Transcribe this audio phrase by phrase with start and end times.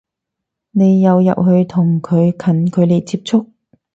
[0.71, 3.49] 你有入去同佢近距離接觸？